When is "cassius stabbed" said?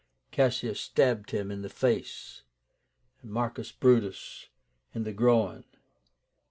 0.31-1.29